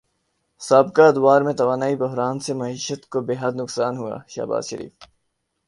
سابقہ 0.61 1.01
ادوار 1.01 1.41
میں 1.41 1.53
توانائی 1.53 1.95
بحران 1.95 2.39
سے 2.39 2.53
معیشت 2.53 3.01
کو 3.09 3.21
بیحد 3.21 3.53
نقصان 3.55 3.93
ہوا 3.97 4.17
شہباز 4.27 4.63
شریف 4.69 4.93